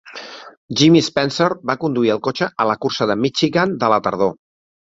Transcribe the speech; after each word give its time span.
Jimmy 0.79 1.01
Spencer 1.07 1.49
va 1.71 1.77
conduir 1.85 2.13
el 2.15 2.23
cotxe 2.29 2.49
a 2.65 2.67
la 2.71 2.79
cursa 2.87 3.11
de 3.13 3.21
Michigan 3.27 3.77
de 3.85 3.95
la 3.95 4.05
tardor. 4.09 4.35